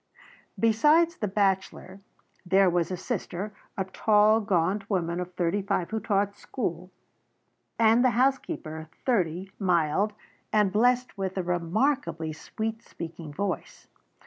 Besides 0.59 1.17
the 1.17 1.27
bachelor 1.27 1.99
there 2.43 2.71
was 2.71 2.89
a 2.89 2.97
sister, 2.97 3.53
a 3.77 3.85
tall 3.85 4.39
gaunt 4.41 4.89
woman 4.89 5.19
of 5.19 5.35
thirty 5.35 5.61
five 5.61 5.91
who 5.91 5.99
taught 5.99 6.33
school, 6.35 6.89
and 7.77 8.03
the 8.03 8.09
housekeeper, 8.17 8.89
thirty, 9.05 9.51
mild, 9.59 10.13
and 10.51 10.71
blessed 10.73 11.15
with 11.19 11.37
a 11.37 11.43
remarkably 11.43 12.33
sweet 12.33 12.81
speaking 12.81 13.31
voice. 13.31 13.85